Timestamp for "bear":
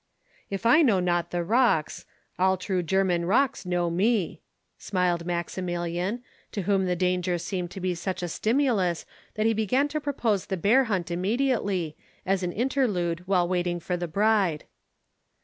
10.57-10.85